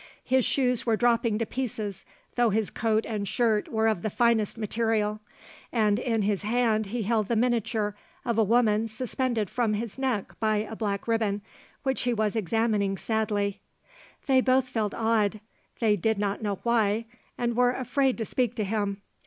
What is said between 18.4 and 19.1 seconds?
to him.